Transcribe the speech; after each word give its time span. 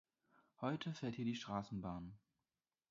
Heute 0.61 0.95
fährt 0.95 1.13
hier 1.13 1.25
die 1.25 1.35
Straßenbahn. 1.35 2.17